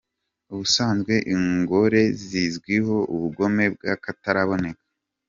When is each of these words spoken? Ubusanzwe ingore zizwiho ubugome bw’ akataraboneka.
Ubusanzwe 0.53 1.13
ingore 1.35 2.01
zizwiho 2.27 2.97
ubugome 3.13 3.65
bw’ 3.73 3.81
akataraboneka. 3.93 4.83